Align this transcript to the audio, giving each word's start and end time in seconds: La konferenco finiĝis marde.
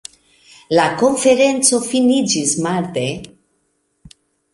La 0.77 0.85
konferenco 1.01 1.79
finiĝis 1.89 2.55
marde. 2.69 3.05